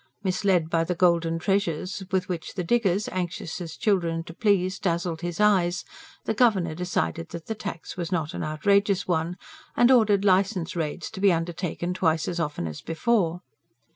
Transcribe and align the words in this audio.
Misled 0.23 0.67
by 0.67 0.83
the 0.83 0.95
golden 0.95 1.37
treasures 1.37 2.01
with 2.11 2.27
which 2.27 2.55
the 2.55 2.63
diggers, 2.63 3.07
anxious 3.09 3.61
as 3.61 3.77
children 3.77 4.23
to 4.23 4.33
please, 4.33 4.79
dazzled 4.79 5.21
his 5.21 5.39
eyes, 5.39 5.85
the 6.25 6.33
Governor 6.33 6.73
decided 6.73 7.29
that 7.29 7.45
the 7.45 7.53
tax 7.53 7.97
was 7.97 8.11
not 8.11 8.33
an 8.33 8.43
outrageous 8.43 9.07
one; 9.07 9.37
and 9.77 9.91
ordered 9.91 10.25
licence 10.25 10.75
raids 10.75 11.11
to 11.11 11.21
be 11.21 11.31
undertaken 11.31 11.93
twice 11.93 12.27
as 12.27 12.39
often 12.39 12.65
as 12.65 12.81
before. 12.81 13.41